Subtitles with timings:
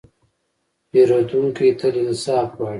[0.91, 2.69] پیرودونکی تل انصاف غواړي.